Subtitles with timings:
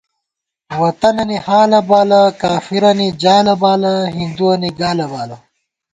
[0.79, 5.37] ووطَنَنی حالہ بالہ، کافِرَنی جالہ بالہ، ہِندُوَنی گالہ بالہ